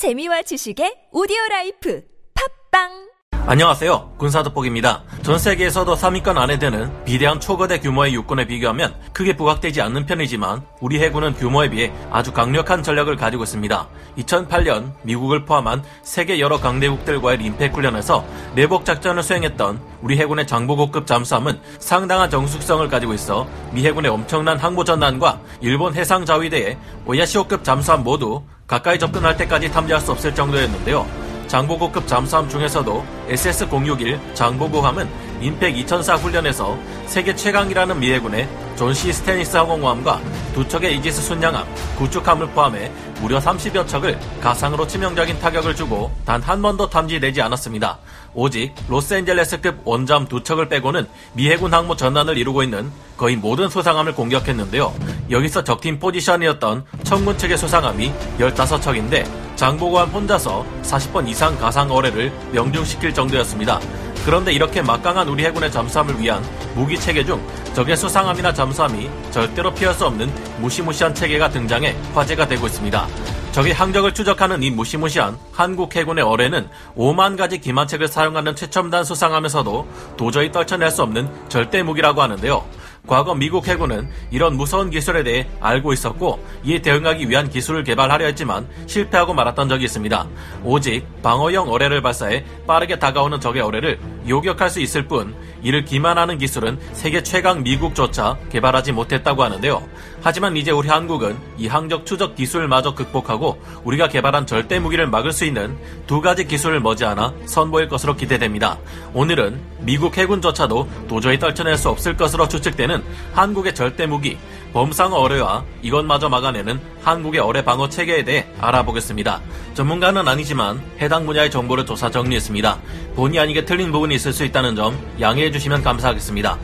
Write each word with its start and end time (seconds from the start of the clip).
재미와 0.00 0.40
지식의 0.48 1.12
오디오 1.12 1.36
라이프. 1.50 2.00
팟빵 2.32 3.09
안녕하세요. 3.46 4.12
군사도폭입니다. 4.18 5.02
전 5.22 5.38
세계에서도 5.38 5.94
3위권 5.94 6.36
안에 6.36 6.58
드는 6.58 7.04
비대한 7.04 7.40
초거대 7.40 7.80
규모의 7.80 8.14
육군에 8.14 8.46
비교하면 8.46 8.94
크게 9.12 9.34
부각되지 9.34 9.80
않는 9.82 10.06
편이지만 10.06 10.62
우리 10.80 11.00
해군은 11.00 11.34
규모에 11.34 11.68
비해 11.68 11.90
아주 12.12 12.32
강력한 12.32 12.82
전력을 12.82 13.14
가지고 13.16 13.42
있습니다. 13.42 13.88
2008년 14.18 14.92
미국을 15.02 15.46
포함한 15.46 15.82
세계 16.02 16.38
여러 16.38 16.60
강대국들과의 16.60 17.38
림팩 17.38 17.74
훈련에서 17.74 18.24
매복 18.54 18.84
작전을 18.84 19.22
수행했던 19.22 19.80
우리 20.02 20.16
해군의 20.16 20.46
장보고급 20.46 21.06
잠수함은 21.06 21.60
상당한 21.80 22.30
정숙성을 22.30 22.86
가지고 22.88 23.14
있어 23.14 23.48
미 23.72 23.84
해군의 23.84 24.10
엄청난 24.12 24.58
항모 24.58 24.84
전단과 24.84 25.40
일본 25.60 25.94
해상 25.94 26.24
자위대의 26.24 26.78
오야시오급 27.06 27.64
잠수함 27.64 28.04
모두 28.04 28.42
가까이 28.66 28.98
접근할 28.98 29.36
때까지 29.36 29.72
탐지할 29.72 30.00
수 30.00 30.12
없을 30.12 30.32
정도였는데요. 30.32 31.29
장보고급 31.50 32.06
잠수함 32.06 32.48
중에서도 32.48 33.04
SS-061 33.28 34.36
장보고함은 34.36 35.08
림팩 35.40 35.76
2004 35.78 36.14
훈련에서 36.14 36.78
세계 37.06 37.34
최강이라는 37.34 37.98
미해군의 37.98 38.48
존 38.76 38.98
C. 38.98 39.12
스테니스 39.12 39.56
항공모함과 39.56 40.20
두 40.54 40.68
척의 40.68 40.96
이지스 40.96 41.22
순양함, 41.22 41.66
구축함을 41.98 42.50
포함해 42.50 42.92
무려 43.20 43.40
30여 43.40 43.88
척을 43.88 44.16
가상으로 44.40 44.86
치명적인 44.86 45.40
타격을 45.40 45.74
주고 45.74 46.12
단 46.24 46.40
한 46.40 46.62
번도 46.62 46.88
탐지되지 46.88 47.42
않았습니다. 47.42 47.98
오직 48.32 48.72
로스앤젤레스급 48.88 49.80
원잠 49.84 50.26
두 50.28 50.44
척을 50.44 50.68
빼고는 50.68 51.08
미해군 51.32 51.74
항모 51.74 51.96
전단을 51.96 52.38
이루고 52.38 52.62
있는 52.62 52.92
거의 53.16 53.34
모든 53.34 53.68
수상함을 53.68 54.14
공격했는데요. 54.14 54.94
여기서 55.30 55.64
적팀 55.64 55.98
포지션이었던 55.98 56.84
청군 57.02 57.38
측의 57.38 57.58
수상함이 57.58 58.12
15척인데 58.38 59.39
장보고함 59.60 60.08
혼자서 60.08 60.64
40번 60.80 61.28
이상 61.28 61.54
가상 61.58 61.90
어뢰를 61.90 62.32
명중시킬 62.52 63.12
정도였습니다. 63.12 63.78
그런데 64.24 64.54
이렇게 64.54 64.80
막강한 64.80 65.28
우리 65.28 65.44
해군의 65.44 65.70
잠수함을 65.70 66.18
위한 66.18 66.42
무기 66.74 66.98
체계 66.98 67.22
중 67.22 67.46
적의 67.74 67.94
수상함이나 67.94 68.54
잠수함이 68.54 69.10
절대로 69.30 69.74
피할 69.74 69.92
수 69.92 70.06
없는 70.06 70.32
무시무시한 70.60 71.14
체계가 71.14 71.50
등장해 71.50 71.94
화제가 72.14 72.48
되고 72.48 72.66
있습니다. 72.66 73.06
적의 73.52 73.74
항적을 73.74 74.14
추적하는 74.14 74.62
이 74.62 74.70
무시무시한 74.70 75.36
한국 75.52 75.94
해군의 75.94 76.24
어뢰는 76.24 76.66
5만 76.96 77.36
가지 77.36 77.58
기만책을 77.58 78.08
사용하는 78.08 78.56
최첨단 78.56 79.04
수상함에서도 79.04 79.86
도저히 80.16 80.50
떨쳐낼 80.50 80.90
수 80.90 81.02
없는 81.02 81.28
절대 81.50 81.82
무기라고 81.82 82.22
하는데요. 82.22 82.64
과거 83.06 83.34
미국 83.34 83.66
해군은 83.66 84.08
이런 84.30 84.56
무서운 84.56 84.90
기술에 84.90 85.22
대해 85.22 85.46
알고 85.60 85.92
있었고 85.92 86.38
이에 86.64 86.80
대응하기 86.80 87.28
위한 87.28 87.48
기술을 87.48 87.82
개발하려 87.82 88.26
했지만 88.26 88.68
실패하고 88.86 89.34
말았던 89.34 89.68
적이 89.68 89.84
있습니다. 89.86 90.26
오직 90.64 91.04
방어형 91.22 91.68
어뢰를 91.68 92.02
발사해 92.02 92.44
빠르게 92.66 92.98
다가오는 92.98 93.40
적의 93.40 93.62
어뢰를 93.62 93.98
요격할 94.28 94.70
수 94.70 94.80
있을 94.80 95.06
뿐 95.06 95.34
이를 95.62 95.84
기만하는 95.84 96.38
기술은 96.38 96.78
세계 96.92 97.22
최강 97.22 97.62
미국조차 97.62 98.38
개발하지 98.50 98.92
못했다고 98.92 99.42
하는데요. 99.42 99.82
하지만 100.22 100.56
이제 100.56 100.70
우리 100.70 100.88
한국은 100.88 101.36
이 101.56 101.66
항적 101.66 102.04
추적 102.04 102.34
기술마저 102.34 102.94
극복하고 102.94 103.60
우리가 103.84 104.08
개발한 104.08 104.46
절대 104.46 104.78
무기를 104.78 105.06
막을 105.06 105.32
수 105.32 105.44
있는 105.44 105.76
두 106.06 106.20
가지 106.20 106.46
기술을 106.46 106.80
머지않아 106.80 107.32
선보일 107.46 107.88
것으로 107.88 108.16
기대됩니다. 108.16 108.78
오늘은 109.14 109.60
미국 109.80 110.16
해군조차도 110.16 110.88
도저히 111.08 111.38
떨쳐낼 111.38 111.76
수 111.76 111.88
없을 111.88 112.16
것으로 112.16 112.48
추측되는 112.48 113.02
한국의 113.32 113.74
절대 113.74 114.06
무기 114.06 114.36
범상어 114.72 115.16
어뢰와 115.16 115.64
이것마저 115.82 116.28
막아내는 116.28 116.80
한국의 117.02 117.40
어뢰 117.40 117.64
방어 117.64 117.88
체계에 117.88 118.22
대해 118.22 118.46
알아보겠습니다. 118.60 119.40
전문가는 119.74 120.28
아니지만 120.28 120.80
해당 121.00 121.26
분야의 121.26 121.50
정보를 121.50 121.86
조사 121.86 122.10
정리했습니다. 122.10 122.78
본의 123.16 123.40
아니게 123.40 123.64
틀린 123.64 123.90
부분이 123.90 124.14
있을 124.14 124.32
수 124.32 124.44
있다는 124.44 124.76
점 124.76 124.96
양해해 125.20 125.50
주시면 125.50 125.82
감사하겠습니다. 125.82 126.58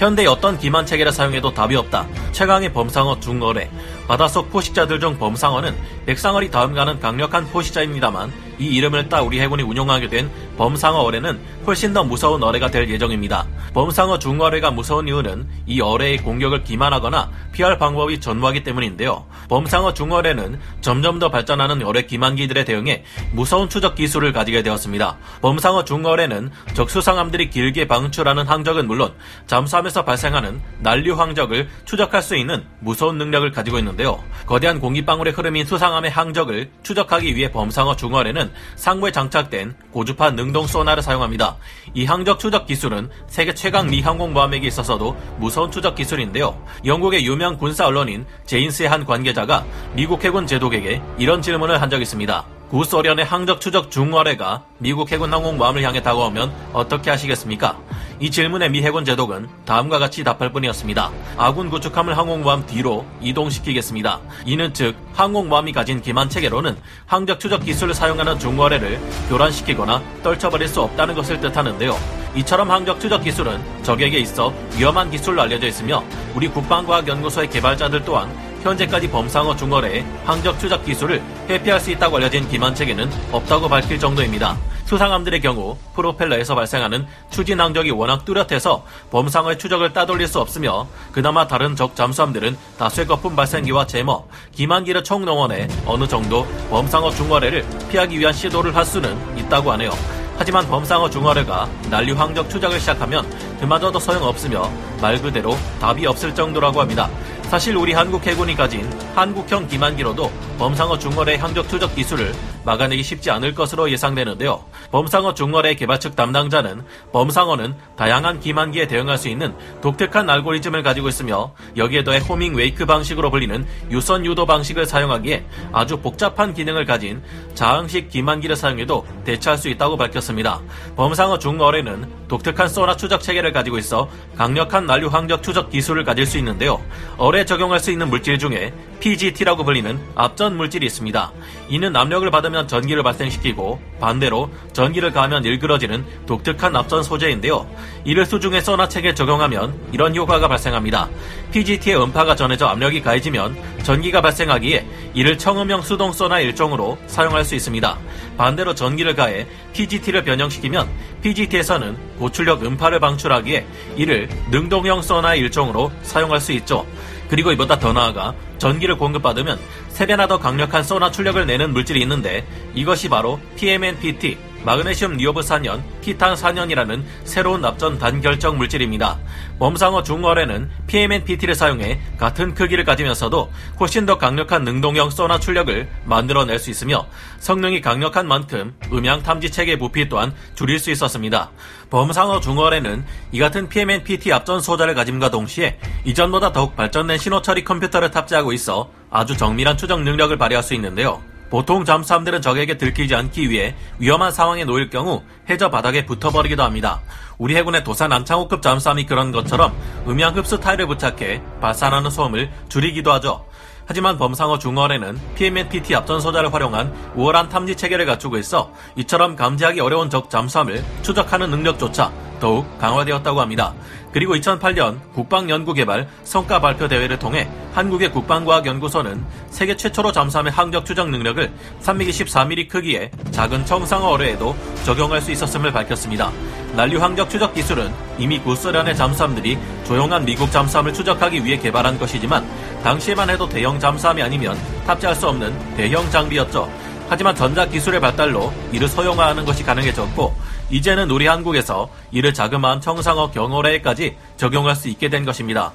현대 0.00 0.24
어떤 0.24 0.58
기만 0.58 0.86
체계를 0.86 1.12
사용해도 1.12 1.52
답이 1.52 1.76
없다. 1.76 2.06
최강의 2.32 2.72
범상어 2.72 3.20
중어뢰. 3.20 3.70
바닷속 4.08 4.50
포식자들 4.50 4.98
중 4.98 5.18
범상어는 5.18 5.76
백상어리 6.06 6.50
다음 6.50 6.72
가는 6.72 6.98
강력한 6.98 7.46
포식자입니다만 7.50 8.32
이 8.60 8.66
이름을 8.76 9.08
따 9.08 9.22
우리 9.22 9.40
해군이 9.40 9.62
운용하게 9.62 10.08
된 10.08 10.30
범상어 10.58 10.98
어뢰는 10.98 11.40
훨씬 11.66 11.94
더 11.94 12.04
무서운 12.04 12.42
어뢰가 12.42 12.70
될 12.70 12.88
예정입니다. 12.90 13.46
범상어 13.72 14.18
중어뢰가 14.18 14.70
무서운 14.70 15.08
이유는 15.08 15.48
이 15.66 15.80
어뢰의 15.80 16.18
공격을 16.18 16.64
기만하거나 16.64 17.30
피할 17.52 17.78
방법이 17.78 18.20
전무하기 18.20 18.62
때문인데요. 18.62 19.24
범상어 19.48 19.94
중어뢰는 19.94 20.60
점점 20.82 21.18
더 21.18 21.30
발전하는 21.30 21.82
어뢰 21.84 22.02
기만기들에 22.02 22.64
대응해 22.64 23.04
무서운 23.32 23.68
추적 23.68 23.94
기술을 23.94 24.32
가지게 24.32 24.62
되었습니다. 24.62 25.16
범상어 25.40 25.84
중어뢰는 25.84 26.50
적수상함들이 26.74 27.48
길게 27.50 27.88
방출하는 27.88 28.46
항적은 28.46 28.86
물론 28.86 29.12
잠수함에서 29.46 30.04
발생하는 30.04 30.60
난류 30.80 31.14
항적을 31.14 31.68
추적할 31.86 32.22
수 32.22 32.36
있는 32.36 32.64
무서운 32.80 33.16
능력을 33.16 33.50
가지고 33.52 33.78
있는데요. 33.78 34.22
거대한 34.46 34.80
공기방울의 34.80 35.32
흐름인 35.32 35.64
수상함의 35.64 36.10
항적을 36.10 36.70
추적하기 36.82 37.34
위해 37.36 37.50
범상어 37.50 37.96
중어뢰는 37.96 38.49
상부에 38.76 39.12
장착된 39.12 39.74
고주파 39.92 40.30
능동 40.30 40.66
소나를 40.66 41.02
사용합니다. 41.02 41.56
이 41.94 42.04
항적 42.04 42.38
추적 42.38 42.66
기술은 42.66 43.10
세계 43.28 43.54
최강 43.54 43.88
미 43.88 44.00
항공 44.00 44.32
모함에게 44.32 44.66
있어서도 44.66 45.16
무서운 45.38 45.70
추적 45.70 45.94
기술인데요. 45.94 46.60
영국의 46.84 47.26
유명 47.26 47.56
군사 47.56 47.86
언론인 47.86 48.26
제인스의 48.46 48.88
한 48.88 49.04
관계자가 49.04 49.64
미국 49.94 50.24
해군 50.24 50.46
제독에게 50.46 51.02
이런 51.18 51.42
질문을 51.42 51.80
한 51.80 51.90
적이 51.90 52.02
있습니다. 52.02 52.44
구소련의 52.70 53.24
항적 53.24 53.60
추적 53.60 53.90
중어뢰가 53.90 54.62
미국 54.78 55.10
해군 55.10 55.32
항공 55.32 55.56
모함을 55.56 55.82
향해 55.82 56.02
다가오면 56.02 56.52
어떻게 56.72 57.10
하시겠습니까? 57.10 57.76
이 58.22 58.30
질문에 58.30 58.68
미 58.68 58.82
해군 58.82 59.06
제독은 59.06 59.48
다음과 59.64 59.98
같이 59.98 60.22
답할 60.22 60.52
뿐이었습니다. 60.52 61.10
아군 61.38 61.70
구축함을 61.70 62.18
항공모함 62.18 62.66
뒤로 62.66 63.06
이동시키겠습니다. 63.22 64.20
이는 64.44 64.74
즉 64.74 64.94
항공모함이 65.14 65.72
가진 65.72 66.02
기만 66.02 66.28
체계로는 66.28 66.76
항적 67.06 67.40
추적 67.40 67.64
기술을 67.64 67.94
사용하는 67.94 68.38
중어뢰를 68.38 69.00
교란시키거나 69.30 70.02
떨쳐버릴 70.22 70.68
수 70.68 70.82
없다는 70.82 71.14
것을 71.14 71.40
뜻하는데요. 71.40 71.96
이처럼 72.36 72.70
항적 72.70 73.00
추적 73.00 73.24
기술은 73.24 73.58
적에게 73.82 74.18
있어 74.18 74.52
위험한 74.76 75.10
기술로 75.10 75.40
알려져 75.40 75.66
있으며 75.66 76.04
우리 76.34 76.46
국방과학연구소의 76.48 77.48
개발자들 77.48 78.04
또한 78.04 78.30
현재까지 78.62 79.08
범상어 79.08 79.56
중어뢰의 79.56 80.04
항적 80.26 80.60
추적 80.60 80.84
기술을 80.84 81.22
회피할 81.48 81.80
수 81.80 81.90
있다고 81.90 82.18
알려진 82.18 82.46
기만 82.50 82.74
체계는 82.74 83.10
없다고 83.32 83.70
밝힐 83.70 83.98
정도입니다. 83.98 84.58
수상함들의 84.90 85.40
경우 85.40 85.76
프로펠러에서 85.94 86.56
발생하는 86.56 87.06
추진 87.30 87.60
항적이 87.60 87.92
워낙 87.92 88.24
뚜렷해서 88.24 88.84
범상어의 89.12 89.56
추적을 89.56 89.92
따돌릴 89.92 90.26
수 90.26 90.40
없으며 90.40 90.88
그나마 91.12 91.46
다른 91.46 91.76
적 91.76 91.94
잠수함들은 91.94 92.58
다수의 92.76 93.06
거품 93.06 93.36
발생기와 93.36 93.86
제머, 93.86 94.24
기만기를 94.50 95.04
총동원해 95.04 95.68
어느 95.86 96.08
정도 96.08 96.44
범상어 96.70 97.12
중어뢰를 97.12 97.64
피하기 97.88 98.18
위한 98.18 98.32
시도를 98.32 98.74
할 98.74 98.84
수는 98.84 99.16
있다고 99.38 99.70
하네요. 99.72 99.92
하지만 100.36 100.66
범상어 100.66 101.08
중어뢰가 101.08 101.68
난류 101.88 102.14
항적 102.14 102.50
추적을 102.50 102.80
시작하면 102.80 103.24
그마저도 103.60 104.00
소용없으며 104.00 104.68
말 105.00 105.22
그대로 105.22 105.56
답이 105.80 106.04
없을 106.06 106.34
정도라고 106.34 106.80
합니다. 106.80 107.08
사실 107.42 107.76
우리 107.76 107.92
한국 107.92 108.26
해군이 108.26 108.56
가진 108.56 108.90
한국형 109.14 109.68
기만기로도 109.68 110.32
범상어 110.58 110.98
중어뢰 110.98 111.36
항적 111.36 111.68
추적 111.68 111.94
기술을 111.94 112.32
막아내기 112.64 113.02
쉽지 113.02 113.30
않을 113.30 113.54
것으로 113.54 113.90
예상되는데요. 113.90 114.64
범상어 114.90 115.34
중어뢰 115.34 115.74
개발 115.74 116.00
측 116.00 116.16
담당자는 116.16 116.84
범상어는 117.12 117.74
다양한 117.96 118.40
기만기에 118.40 118.86
대응할 118.86 119.18
수 119.18 119.28
있는 119.28 119.54
독특한 119.80 120.28
알고리즘을 120.28 120.82
가지고 120.82 121.08
있으며 121.08 121.52
여기에 121.76 122.04
더해 122.04 122.18
호밍 122.18 122.54
웨이크 122.54 122.86
방식으로 122.86 123.30
불리는 123.30 123.66
유선 123.90 124.26
유도 124.26 124.46
방식을 124.46 124.86
사용하기에 124.86 125.46
아주 125.72 125.98
복잡한 125.98 126.54
기능을 126.54 126.84
가진 126.84 127.22
자항식 127.54 128.08
기만기를 128.10 128.56
사용해도 128.56 129.06
대처할 129.24 129.58
수 129.58 129.68
있다고 129.68 129.96
밝혔습니다. 129.96 130.60
범상어 130.96 131.38
중어뢰는 131.38 132.28
독특한 132.28 132.68
소나 132.68 132.96
추적 132.96 133.22
체계를 133.22 133.52
가지고 133.52 133.78
있어 133.78 134.08
강력한 134.36 134.86
난류 134.86 135.08
항적 135.08 135.42
추적 135.42 135.70
기술을 135.70 136.04
가질 136.04 136.26
수 136.26 136.38
있는데요. 136.38 136.82
어뢰 137.16 137.44
적용할 137.44 137.80
수 137.80 137.90
있는 137.90 138.08
물질 138.08 138.38
중에 138.38 138.72
PGT라고 139.00 139.64
불리는 139.64 139.98
앞전 140.14 140.56
물질이 140.56 140.86
있습니다. 140.86 141.32
이는 141.68 141.96
압력을 141.96 142.30
받으면 142.30 142.68
전기를 142.68 143.02
발생시키고 143.02 143.80
반대로 143.98 144.50
전기를 144.72 145.12
가하면 145.12 145.44
일그러지는 145.44 146.04
독특한 146.26 146.76
앞전 146.76 147.02
소재인데요. 147.02 147.68
이를 148.04 148.26
수중의 148.26 148.62
소나책에 148.62 149.14
적용하면 149.14 149.74
이런 149.92 150.14
효과가 150.14 150.48
발생합니다. 150.48 151.08
PGT의 151.50 152.02
음파가 152.02 152.36
전해져 152.36 152.66
압력이 152.66 153.00
가해지면 153.00 153.56
전기가 153.82 154.20
발생하기에 154.20 154.86
이를 155.14 155.38
청음형 155.38 155.82
수동 155.82 156.12
소나 156.12 156.40
일종으로 156.40 156.98
사용할 157.06 157.44
수 157.44 157.54
있습니다. 157.54 157.98
반대로 158.36 158.74
전기를 158.74 159.14
가해 159.14 159.46
PGT를 159.72 160.24
변형시키면 160.24 160.88
PGT에서는 161.22 161.96
고출력 162.18 162.64
음파를 162.64 163.00
방출하기에 163.00 163.66
이를 163.96 164.28
능동형 164.50 165.02
소나 165.02 165.34
일종으로 165.34 165.90
사용할 166.02 166.40
수 166.40 166.52
있죠. 166.52 166.86
그리고 167.30 167.52
이보다 167.52 167.78
더 167.78 167.92
나아가 167.92 168.34
전기를 168.58 168.98
공급받으면 168.98 169.58
3배나 169.94 170.28
더 170.28 170.38
강력한 170.38 170.82
소나 170.82 171.12
출력을 171.12 171.46
내는 171.46 171.72
물질이 171.72 172.00
있는데 172.02 172.44
이것이 172.74 173.08
바로 173.08 173.38
PMNPT, 173.56 174.36
마그네슘 174.64 175.16
니오브산연, 175.16 175.82
티탄산연이라는 176.02 177.04
새로운 177.24 177.62
납전 177.62 177.98
단결정 177.98 178.58
물질입니다. 178.58 179.18
범상어 179.58 180.02
중월에는 180.02 180.70
PMNPT를 180.86 181.54
사용해 181.54 182.00
같은 182.18 182.54
크기를 182.54 182.84
가지면서도 182.84 183.50
훨씬 183.78 184.06
더 184.06 184.18
강력한 184.18 184.64
능동형 184.64 185.10
소나 185.10 185.38
출력을 185.38 185.88
만들어낼 186.04 186.58
수 186.58 186.70
있으며 186.70 187.06
성능이 187.38 187.80
강력한 187.80 188.28
만큼 188.28 188.74
음향 188.92 189.22
탐지 189.22 189.50
체계 189.50 189.78
부피 189.78 190.08
또한 190.08 190.34
줄일 190.54 190.78
수 190.78 190.90
있었습니다. 190.90 191.50
범상어 191.88 192.40
중월에는 192.40 193.04
이 193.32 193.38
같은 193.38 193.68
PMNPT 193.68 194.32
앞전 194.32 194.60
소자를 194.60 194.94
가짐과 194.94 195.30
동시에 195.30 195.78
이전보다 196.04 196.52
더욱 196.52 196.76
발전된 196.76 197.18
신호 197.18 197.42
처리 197.42 197.64
컴퓨터를 197.64 198.10
탑재하고 198.10 198.52
있어 198.52 198.90
아주 199.10 199.36
정밀한 199.36 199.76
추적 199.76 200.02
능력을 200.02 200.36
발휘할 200.36 200.62
수 200.62 200.74
있는데요. 200.74 201.22
보통 201.50 201.84
잠수함들은 201.84 202.40
적에게 202.40 202.78
들키지 202.78 203.14
않기 203.14 203.50
위해 203.50 203.74
위험한 203.98 204.32
상황에 204.32 204.64
놓일 204.64 204.88
경우 204.88 205.22
해저 205.48 205.68
바닥에 205.68 206.06
붙어버리기도 206.06 206.62
합니다. 206.62 207.00
우리 207.38 207.56
해군의 207.56 207.82
도산 207.84 208.10
남창호급 208.10 208.62
잠수함이 208.62 209.06
그런 209.06 209.32
것처럼 209.32 209.74
음향 210.06 210.36
흡수 210.36 210.60
타일을 210.60 210.86
부착해 210.86 211.42
발산하는 211.60 212.10
소음을 212.10 212.50
줄이기도 212.68 213.12
하죠. 213.14 213.44
하지만 213.86 214.16
범상어 214.18 214.58
중월에는 214.60 215.18
PMNPT 215.34 215.96
앞전 215.96 216.20
소자를 216.20 216.54
활용한 216.54 216.94
우월한 217.16 217.48
탐지 217.48 217.74
체계를 217.74 218.06
갖추고 218.06 218.38
있어 218.38 218.70
이처럼 218.94 219.34
감지하기 219.34 219.80
어려운 219.80 220.08
적 220.08 220.30
잠수함을 220.30 220.84
추적하는 221.02 221.50
능력조차 221.50 222.12
더욱 222.38 222.78
강화되었다고 222.78 223.40
합니다. 223.40 223.74
그리고 224.12 224.36
2008년 224.36 225.00
국방연구개발 225.14 226.08
성과 226.22 226.60
발표 226.60 226.86
대회를 226.86 227.18
통해 227.18 227.50
한국의 227.72 228.10
국방과학연구소는 228.10 229.24
세계 229.50 229.76
최초로 229.76 230.12
잠수함의 230.12 230.52
항적 230.52 230.84
추적 230.84 231.08
능력을 231.08 231.52
324mm 231.82 232.68
크기의 232.68 233.10
작은 233.30 233.64
청상어 233.64 234.08
어뢰에도 234.08 234.56
적용할 234.84 235.20
수 235.20 235.30
있었음을 235.30 235.72
밝혔습니다. 235.72 236.32
난류 236.74 237.00
항적 237.02 237.30
추적 237.30 237.54
기술은 237.54 237.92
이미 238.18 238.40
구소련의 238.40 238.96
잠수함들이 238.96 239.58
조용한 239.84 240.24
미국 240.24 240.50
잠수함을 240.50 240.92
추적하기 240.92 241.44
위해 241.44 241.58
개발한 241.58 241.98
것이지만 241.98 242.46
당시에만 242.82 243.30
해도 243.30 243.48
대형 243.48 243.78
잠수함이 243.78 244.22
아니면 244.22 244.58
탑재할 244.86 245.14
수 245.14 245.28
없는 245.28 245.76
대형 245.76 246.08
장비였죠. 246.10 246.68
하지만 247.08 247.34
전자 247.34 247.66
기술의 247.66 248.00
발달로 248.00 248.52
이를 248.70 248.86
소형화하는 248.88 249.44
것이 249.44 249.64
가능해졌고 249.64 250.32
이제는 250.70 251.10
우리 251.10 251.26
한국에서 251.26 251.90
이를 252.12 252.32
자그마한 252.32 252.80
청상어 252.80 253.32
경어래까지 253.32 254.16
적용할 254.36 254.76
수 254.76 254.88
있게 254.88 255.08
된 255.08 255.24
것입니다. 255.24 255.72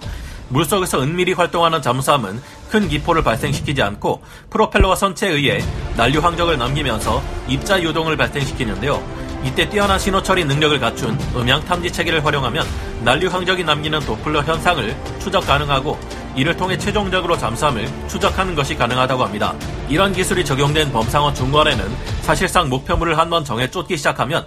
물속에서 0.49 1.01
은밀히 1.01 1.33
활동하는 1.33 1.81
잠수함은 1.81 2.41
큰 2.69 2.87
기포를 2.87 3.23
발생시키지 3.23 3.81
않고 3.81 4.21
프로펠러와 4.49 4.95
선체에 4.95 5.31
의해 5.31 5.63
난류 5.97 6.19
항적을 6.19 6.57
남기면서 6.57 7.21
입자 7.47 7.81
유동을 7.81 8.17
발생시키는데요. 8.17 9.01
이때 9.43 9.69
뛰어난 9.69 9.99
신호 9.99 10.21
처리 10.23 10.43
능력을 10.43 10.79
갖춘 10.79 11.17
음향 11.35 11.63
탐지 11.65 11.91
체계를 11.91 12.25
활용하면 12.25 12.65
난류 13.03 13.27
항적이 13.27 13.63
남기는 13.63 13.99
도플러 13.99 14.41
현상을 14.41 14.95
추적 15.19 15.45
가능하고 15.45 15.99
이를 16.35 16.57
통해 16.57 16.77
최종적으로 16.77 17.37
잠수함을 17.37 17.87
추적하는 18.07 18.55
것이 18.55 18.75
가능하다고 18.75 19.23
합니다. 19.23 19.53
이런 19.87 20.11
기술이 20.13 20.43
적용된 20.43 20.91
범상어 20.91 21.33
중거래는 21.33 21.85
사실상 22.21 22.69
목표물을 22.69 23.17
한 23.17 23.29
번 23.29 23.45
정해 23.45 23.69
쫓기 23.69 23.97
시작하면 23.97 24.45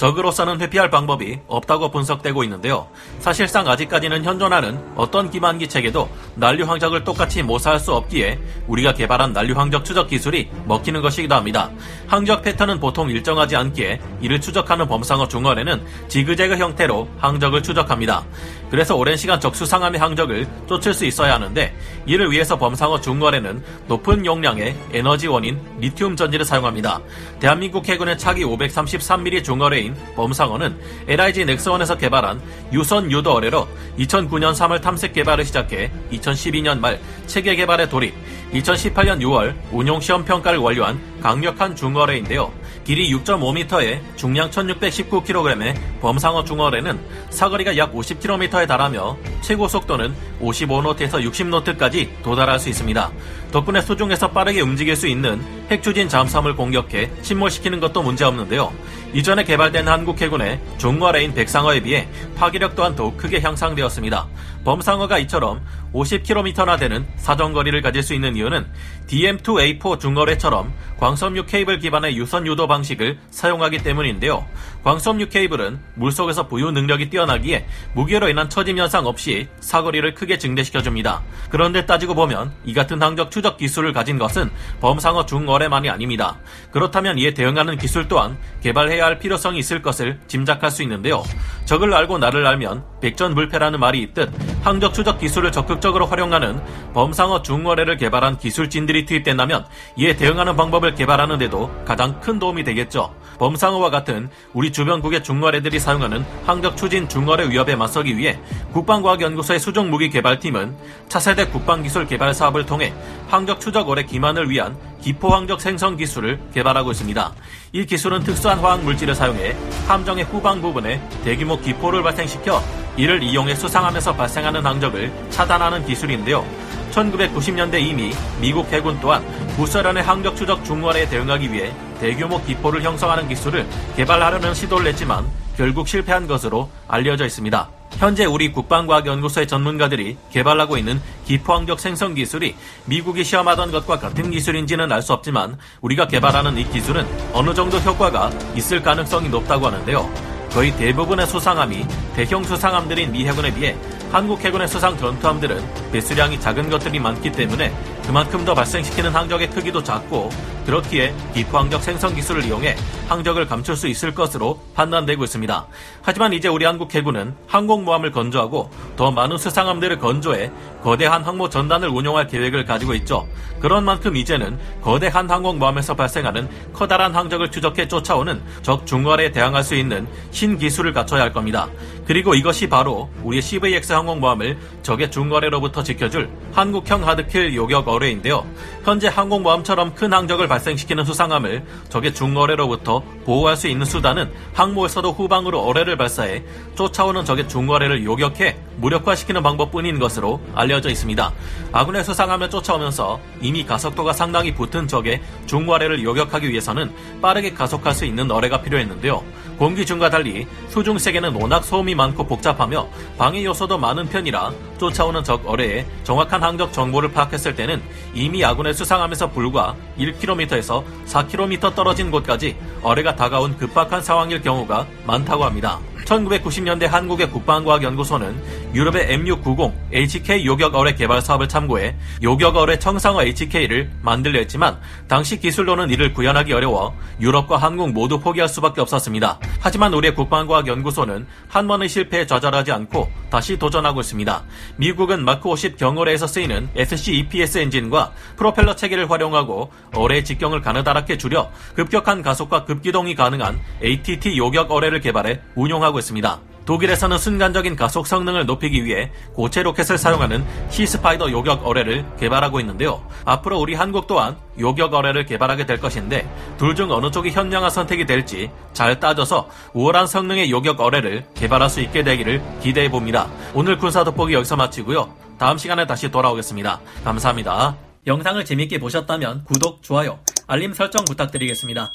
적으로서는 0.00 0.62
회피할 0.62 0.88
방법이 0.88 1.40
없다고 1.46 1.90
분석되고 1.90 2.42
있는데요. 2.44 2.88
사실상 3.18 3.68
아직까지는 3.68 4.24
현존하는 4.24 4.82
어떤 4.96 5.30
기반기 5.30 5.68
체계도 5.68 6.08
난류 6.36 6.64
항적을 6.64 7.04
똑같이 7.04 7.42
모사할 7.42 7.78
수 7.78 7.92
없기에 7.92 8.38
우리가 8.66 8.94
개발한 8.94 9.34
난류 9.34 9.52
항적 9.52 9.84
추적 9.84 10.08
기술이 10.08 10.48
먹히는 10.64 11.02
것이기도 11.02 11.34
합니다. 11.34 11.70
항적 12.06 12.40
패턴은 12.40 12.80
보통 12.80 13.10
일정하지 13.10 13.56
않기에 13.56 14.00
이를 14.20 14.40
추적하는 14.40 14.86
범상어 14.86 15.28
중어에는 15.28 15.82
지그재그 16.08 16.56
형태로 16.56 17.08
항적을 17.18 17.62
추적합니다. 17.62 18.24
그래서 18.70 18.94
오랜 18.96 19.16
시간 19.16 19.40
적수상함의 19.40 20.00
항적을 20.00 20.46
쫓을 20.68 20.94
수 20.94 21.04
있어야 21.04 21.34
하는데 21.34 21.74
이를 22.06 22.30
위해서 22.30 22.56
범상어 22.58 23.00
중거에는 23.00 23.62
높은 23.88 24.24
용량의 24.24 24.76
에너지원인 24.92 25.58
리튬 25.80 26.16
전지를 26.16 26.44
사용합니다. 26.44 27.00
대한민국 27.40 27.88
해군의 27.88 28.18
차기 28.18 28.44
533mm 28.44 29.42
중거래인 29.42 29.94
범상어는 30.14 30.78
LIG 31.08 31.44
넥스원에서 31.46 31.98
개발한 31.98 32.40
유선 32.72 33.10
유도 33.10 33.32
어뢰로 33.32 33.66
2009년 33.98 34.52
3월 34.54 34.80
탐색 34.80 35.12
개발을 35.12 35.44
시작해 35.44 35.90
2012년 36.12 36.78
말 36.78 37.00
체계 37.26 37.56
개발에 37.56 37.88
돌입, 37.88 38.14
2018년 38.52 39.20
6월 39.20 39.54
운용 39.72 40.00
시험 40.00 40.24
평가를 40.24 40.58
완료한 40.58 41.09
강력한 41.20 41.76
중어뢰인데요. 41.76 42.52
길이 42.84 43.12
6.5m에 43.12 44.00
중량 44.16 44.50
1619kg의 44.50 45.76
범상어 46.00 46.44
중어뢰는 46.44 46.98
사거리가 47.30 47.76
약 47.76 47.94
50km에 47.94 48.66
달하며 48.66 49.16
최고 49.42 49.68
속도는 49.68 50.14
55노트에서 50.40 51.22
60노트까지 51.30 52.22
도달할 52.22 52.58
수 52.58 52.68
있습니다. 52.68 53.10
덕분에 53.52 53.80
수중에서 53.80 54.30
빠르게 54.30 54.60
움직일 54.60 54.96
수 54.96 55.06
있는 55.06 55.42
핵추진 55.70 56.08
잠수함을 56.08 56.56
공격해 56.56 57.10
침몰시키는 57.22 57.80
것도 57.80 58.02
문제없는데요. 58.02 58.72
이전에 59.12 59.44
개발된 59.44 59.88
한국 59.88 60.20
해군의 60.20 60.60
중거래인 60.78 61.34
백상어에 61.34 61.80
비해 61.80 62.08
파괴력 62.36 62.76
또한 62.76 62.94
더욱 62.94 63.16
크게 63.16 63.40
향상되었습니다. 63.40 64.28
범상어가 64.64 65.18
이처럼 65.18 65.60
50km나 65.92 66.78
되는 66.78 67.06
사정거리를 67.16 67.80
가질 67.82 68.02
수 68.02 68.14
있는 68.14 68.36
이유는 68.36 68.66
DM2A4 69.08 69.98
중거래처럼 69.98 70.72
광 70.98 71.09
섬유 71.16 71.46
케이블 71.46 71.78
기반의 71.78 72.16
유선 72.16 72.46
유도 72.46 72.66
방식을 72.66 73.18
사용하기 73.30 73.78
때문인데요. 73.78 74.46
광섬유 74.84 75.28
케이블은 75.28 75.78
물속에서 75.94 76.48
부유 76.48 76.70
능력이 76.70 77.10
뛰어나기에 77.10 77.66
무게로 77.94 78.28
인한 78.28 78.48
처짐 78.48 78.78
현상 78.78 79.06
없이 79.06 79.48
사거리를 79.60 80.14
크게 80.14 80.38
증대시켜줍니다. 80.38 81.22
그런데 81.50 81.84
따지고 81.84 82.14
보면 82.14 82.52
이 82.64 82.72
같은 82.72 83.02
항적 83.02 83.30
추적 83.30 83.58
기술을 83.58 83.92
가진 83.92 84.18
것은 84.18 84.50
범상어 84.80 85.26
중거래만이 85.26 85.90
아닙니다. 85.90 86.38
그렇다면 86.70 87.18
이에 87.18 87.34
대응하는 87.34 87.76
기술 87.76 88.08
또한 88.08 88.38
개발해야 88.62 89.04
할 89.04 89.18
필요성이 89.18 89.58
있을 89.58 89.82
것을 89.82 90.18
짐작할 90.28 90.70
수 90.70 90.82
있는데요. 90.82 91.22
적을 91.66 91.92
알고 91.92 92.18
나를 92.18 92.46
알면 92.46 92.84
백전불패라는 93.00 93.80
말이 93.80 94.00
있듯 94.02 94.30
항적 94.62 94.94
추적 94.94 95.18
기술을 95.18 95.52
적극적으로 95.52 96.06
활용하는 96.06 96.60
범상어 96.94 97.42
중거래를 97.42 97.96
개발한 97.96 98.38
기술진들이 98.38 99.04
투입된다면 99.04 99.66
이에 99.96 100.16
대응하는 100.16 100.56
방법을 100.56 100.94
개발하는 101.00 101.38
데도 101.38 101.70
가장 101.86 102.20
큰 102.20 102.38
도움이 102.38 102.62
되겠죠. 102.62 103.14
범상어와 103.38 103.88
같은 103.88 104.28
우리 104.52 104.70
주변국의 104.70 105.22
중거래들이 105.22 105.80
사용하는 105.80 106.26
항적 106.44 106.76
추진 106.76 107.08
중거래 107.08 107.48
위협에 107.48 107.74
맞서기 107.74 108.18
위해 108.18 108.38
국방과학연구소의 108.74 109.60
수종무기 109.60 110.10
개발팀은 110.10 110.76
차세대 111.08 111.46
국방기술 111.46 112.06
개발 112.06 112.34
사업을 112.34 112.66
통해 112.66 112.92
항적 113.28 113.60
추적 113.60 113.88
어뢰 113.88 114.04
기만을 114.04 114.50
위한 114.50 114.76
기포 115.00 115.30
항적 115.30 115.62
생성 115.62 115.96
기술을 115.96 116.38
개발하고 116.52 116.90
있습니다. 116.90 117.32
이 117.72 117.86
기술은 117.86 118.22
특수한 118.22 118.58
화학 118.58 118.84
물질을 118.84 119.14
사용해 119.14 119.56
함정의 119.88 120.24
후방 120.24 120.60
부분에 120.60 121.00
대규모 121.24 121.58
기포를 121.58 122.02
발생시켜 122.02 122.62
이를 122.98 123.22
이용해 123.22 123.54
수상하면서 123.54 124.16
발생하는 124.16 124.66
항적을 124.66 125.10
차단하는 125.30 125.86
기술인데요. 125.86 126.44
1990년대 126.90 127.80
이미 127.80 128.12
미국 128.40 128.70
해군 128.72 128.98
또한 129.00 129.24
부서련의 129.56 130.02
항적 130.02 130.36
추적 130.36 130.64
중원에 130.64 131.08
대응하기 131.08 131.52
위해 131.52 131.72
대규모 132.00 132.42
기포를 132.42 132.82
형성하는 132.82 133.28
기술을 133.28 133.66
개발하려는 133.96 134.54
시도를 134.54 134.86
했지만 134.88 135.26
결국 135.56 135.88
실패한 135.88 136.26
것으로 136.26 136.70
알려져 136.88 137.26
있습니다. 137.26 137.68
현재 137.98 138.24
우리 138.24 138.50
국방과학연구소의 138.52 139.46
전문가들이 139.46 140.16
개발하고 140.30 140.78
있는 140.78 141.02
기포항적 141.26 141.80
생성 141.80 142.14
기술이 142.14 142.54
미국이 142.86 143.24
시험하던 143.24 143.72
것과 143.72 143.98
같은 143.98 144.30
기술인지는 144.30 144.90
알 144.90 145.02
수 145.02 145.12
없지만 145.12 145.58
우리가 145.80 146.06
개발하는 146.06 146.56
이 146.56 146.64
기술은 146.70 147.06
어느 147.32 147.52
정도 147.52 147.78
효과가 147.78 148.30
있을 148.54 148.80
가능성이 148.82 149.28
높다고 149.28 149.66
하는데요. 149.66 150.10
거의 150.52 150.74
대부분의 150.76 151.26
수상함이 151.26 151.86
대형 152.14 152.42
수상함들인 152.44 153.12
미 153.12 153.26
해군에 153.26 153.52
비해 153.54 153.76
한국 154.10 154.44
해군의 154.44 154.66
수상 154.66 154.96
전투함들은 154.98 155.62
배수량이 155.92 156.40
작은 156.40 156.68
것들이 156.68 156.98
많기 156.98 157.30
때문에 157.30 157.72
그만큼 158.04 158.44
더 158.44 158.54
발생시키는 158.54 159.14
항적의 159.14 159.50
크기도 159.50 159.84
작고 159.84 160.30
그렇기에 160.66 161.14
기포항적 161.32 161.82
생성 161.82 162.14
기술을 162.14 162.44
이용해 162.44 162.74
항적을 163.08 163.46
감출 163.46 163.76
수 163.76 163.86
있을 163.86 164.12
것으로 164.12 164.60
판단되고 164.74 165.22
있습니다. 165.22 165.66
하지만 166.02 166.32
이제 166.32 166.48
우리 166.48 166.64
한국 166.64 166.92
해군은 166.94 167.34
항공모함을 167.46 168.10
건조하고 168.10 168.70
더 168.96 169.10
많은 169.12 169.38
수상함들을 169.38 169.98
건조해 169.98 170.50
거대한 170.82 171.22
항모 171.22 171.48
전단을 171.48 171.88
운용할 171.88 172.26
계획을 172.26 172.64
가지고 172.64 172.94
있죠. 172.94 173.28
그런 173.60 173.84
만큼 173.84 174.16
이제는 174.16 174.58
거대한 174.82 175.30
항공모함에서 175.30 175.94
발생하는 175.94 176.48
커다란 176.72 177.14
항적을 177.14 177.50
추적해 177.50 177.86
쫓아오는 177.86 178.42
적 178.62 178.86
중괄에 178.86 179.30
대항할 179.30 179.62
수 179.62 179.74
있는 179.76 180.08
신기술을 180.30 180.92
갖춰야 180.92 181.22
할 181.22 181.32
겁니다. 181.32 181.68
그리고 182.06 182.34
이것이 182.34 182.68
바로 182.68 183.08
우리의 183.22 183.42
CVX 183.42 183.92
항공모함을 183.92 184.58
적의 184.82 185.10
중거래로부터 185.10 185.82
지켜줄 185.82 186.28
한국형 186.52 187.06
하드킬 187.06 187.54
요격 187.54 187.88
어뢰인데요. 187.88 188.44
현재 188.84 189.08
항공모함처럼 189.08 189.94
큰 189.94 190.12
항적을 190.12 190.48
발생시키는 190.48 191.04
수상함을 191.04 191.64
적의 191.88 192.14
중거래로부터 192.14 193.02
보호할 193.24 193.56
수 193.56 193.68
있는 193.68 193.86
수단은 193.86 194.30
항모에서도 194.54 195.12
후방으로 195.12 195.60
어뢰를 195.60 195.96
발사해 195.96 196.42
쫓아오는 196.74 197.24
적의 197.24 197.48
중거래를 197.48 198.04
요격해 198.04 198.56
무력화시키는 198.78 199.42
방법뿐인 199.42 199.98
것으로 199.98 200.40
알려져 200.54 200.88
있습니다. 200.88 201.32
아군의 201.72 202.02
수상함을 202.04 202.50
쫓아오면서 202.50 203.20
이미 203.40 203.64
가속도가 203.64 204.12
상당히 204.12 204.54
붙은 204.54 204.88
적의 204.88 205.20
중거래를 205.46 206.02
요격하기 206.02 206.48
위해서는 206.48 206.90
빠르게 207.20 207.52
가속할 207.52 207.94
수 207.94 208.04
있는 208.04 208.30
어뢰가 208.30 208.62
필요했는데요. 208.62 209.22
공기 209.58 209.84
중과 209.84 210.08
달리 210.08 210.46
수중 210.68 210.98
세계는 210.98 211.34
워낙 211.34 211.62
소음이 211.64 211.94
많고 212.00 212.24
복잡하며 212.24 212.88
방해 213.18 213.44
요소도 213.44 213.76
많은 213.76 214.08
편이라 214.08 214.52
쫓아오는 214.78 215.22
적 215.22 215.46
어뢰의 215.46 215.86
정확한 216.02 216.42
항적 216.42 216.72
정보를 216.72 217.12
파악했을 217.12 217.54
때는 217.54 217.82
이미 218.14 218.42
아군의 218.42 218.72
수상함에서 218.72 219.30
불과 219.30 219.76
1km에서 219.98 220.82
4km 221.06 221.74
떨어진 221.74 222.10
곳까지 222.10 222.56
어뢰가 222.82 223.16
다가온 223.16 223.56
급박한 223.58 224.02
상황일 224.02 224.40
경우가 224.40 224.86
많다고 225.06 225.44
합니다. 225.44 225.78
1990년대 226.04 226.86
한국의 226.86 227.30
국방과학연구소는 227.30 228.70
유럽의 228.74 229.18
M690 229.18 229.72
HK 229.92 230.46
요격 230.46 230.74
어뢰 230.74 230.94
개발 230.94 231.20
사업을 231.20 231.48
참고해 231.48 231.96
요격 232.22 232.56
어뢰 232.56 232.78
청상어 232.78 233.22
HK를 233.22 233.90
만들려 234.02 234.38
했지만 234.38 234.78
당시 235.08 235.40
기술로는 235.40 235.90
이를 235.90 236.12
구현하기 236.12 236.52
어려워 236.52 236.96
유럽과 237.20 237.56
한국 237.56 237.92
모두 237.92 238.20
포기할 238.20 238.48
수밖에 238.48 238.80
없었습니다. 238.80 239.38
하지만 239.60 239.92
우리의 239.94 240.14
국방과학연구소는 240.14 241.26
한 241.48 241.66
번의 241.66 241.88
실패에 241.88 242.26
좌절하지 242.26 242.72
않고 242.72 243.10
다시 243.30 243.58
도전하고 243.58 244.00
있습니다. 244.00 244.42
미국은 244.76 245.24
마크 245.24 245.48
50 245.48 245.76
경어뢰에서 245.76 246.26
쓰이는 246.26 246.68
SC-EPS 246.76 247.58
엔진과 247.58 248.12
프로펠러 248.36 248.76
체계를 248.76 249.10
활용하고 249.10 249.70
어뢰의 249.94 250.24
직경을 250.24 250.60
가느다랗게 250.60 251.18
줄여 251.18 251.50
급격한 251.74 252.22
가속과 252.22 252.64
급기동이 252.64 253.14
가능한 253.14 253.60
ATT 253.82 254.36
요격 254.36 254.70
어뢰를 254.70 255.00
개발해 255.00 255.40
운용하고 255.54 255.89
있습니다. 255.98 256.40
독일에서는 256.66 257.18
순간적인 257.18 257.74
가속 257.74 258.06
성능을 258.06 258.46
높이기 258.46 258.84
위해 258.84 259.10
고체 259.34 259.62
로켓을 259.62 259.98
사용하는 259.98 260.44
시스파이더 260.68 261.32
요격 261.32 261.66
어뢰를 261.66 262.04
개발하고 262.20 262.60
있는데요. 262.60 263.02
앞으로 263.24 263.58
우리 263.58 263.74
한국 263.74 264.06
또한 264.06 264.36
요격 264.58 264.94
어뢰를 264.94 265.26
개발하게 265.26 265.66
될 265.66 265.80
것인데 265.80 266.30
둘 266.58 266.76
중 266.76 266.92
어느 266.92 267.10
쪽이 267.10 267.30
현명한 267.30 267.70
선택이 267.70 268.06
될지 268.06 268.50
잘 268.72 269.00
따져서 269.00 269.48
우월한 269.72 270.06
성능의 270.06 270.50
요격 270.50 270.80
어뢰를 270.80 271.26
개발할 271.34 271.68
수 271.68 271.80
있게 271.80 272.04
되기를 272.04 272.40
기대해 272.62 272.88
봅니다. 272.88 273.28
오늘 273.54 273.76
군사 273.76 274.04
돋보기 274.04 274.34
여기서 274.34 274.54
마치고요. 274.56 275.12
다음 275.38 275.58
시간에 275.58 275.86
다시 275.86 276.10
돌아오겠습니다. 276.10 276.80
감사합니다. 277.02 277.76
영상을 278.06 278.42
재밌게 278.44 278.78
보셨다면 278.78 279.44
구독, 279.44 279.82
좋아요, 279.82 280.20
알림 280.46 280.72
설정 280.72 281.04
부탁드리겠습니다. 281.04 281.90